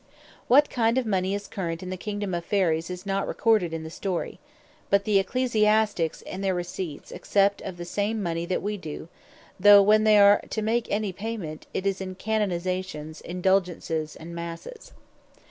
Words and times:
What 0.47 0.67
kind 0.71 0.97
of 0.97 1.05
Money 1.05 1.35
is 1.35 1.45
currant 1.45 1.83
in 1.83 1.91
the 1.91 1.95
Kingdome 1.95 2.33
of 2.33 2.43
Fairies, 2.43 2.89
is 2.89 3.05
not 3.05 3.27
recorded 3.27 3.71
in 3.71 3.83
the 3.83 3.91
Story. 3.91 4.39
But 4.89 5.03
the 5.03 5.19
Ecclesiastiques 5.23 6.23
in 6.23 6.41
their 6.41 6.55
Receipts 6.55 7.11
accept 7.11 7.61
of 7.61 7.77
the 7.77 7.85
same 7.85 8.23
Money 8.23 8.47
that 8.47 8.63
we 8.63 8.77
doe; 8.77 9.09
though 9.59 9.83
when 9.83 10.03
they 10.03 10.17
are 10.17 10.41
to 10.49 10.63
make 10.63 10.87
any 10.89 11.13
Payment, 11.13 11.67
it 11.71 11.85
is 11.85 12.01
in 12.01 12.15
Canonizations, 12.15 13.21
Indulgences, 13.21 14.15
and 14.15 14.33
Masses. 14.33 14.91